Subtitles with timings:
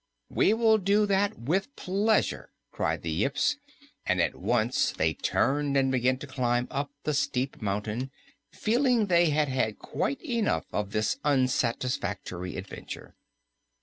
[0.31, 3.57] "We will do that with pleasure," cried the Yips,
[4.03, 8.09] and at once they turned and began to climb up the steep mountain,
[8.51, 13.13] feeling they had had quite enough of this unsatisfactory adventure.